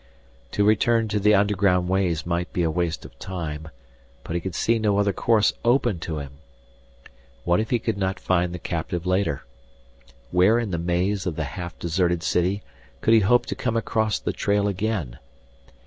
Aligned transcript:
To 0.53 0.63
return 0.63 1.07
to 1.09 1.19
the 1.19 1.35
underground 1.35 1.87
ways 1.87 2.25
might 2.25 2.51
be 2.51 2.63
a 2.63 2.71
waste 2.71 3.05
of 3.05 3.19
time, 3.19 3.69
but 4.23 4.33
he 4.33 4.41
could 4.41 4.55
see 4.55 4.79
no 4.79 4.97
other 4.97 5.13
course 5.13 5.53
open 5.63 5.99
to 5.99 6.17
him. 6.17 6.39
What 7.43 7.59
if 7.59 7.69
he 7.69 7.77
could 7.77 7.99
not 7.99 8.19
find 8.19 8.51
the 8.51 8.57
captive 8.57 9.05
later? 9.05 9.43
Where 10.31 10.57
in 10.57 10.71
the 10.71 10.79
maze 10.79 11.27
of 11.27 11.35
the 11.35 11.43
half 11.43 11.77
deserted 11.77 12.23
city 12.23 12.63
could 13.01 13.13
he 13.13 13.19
hope 13.19 13.45
to 13.45 13.53
come 13.55 13.77
across 13.77 14.17
the 14.17 14.33
trail 14.33 14.67
again? 14.67 15.19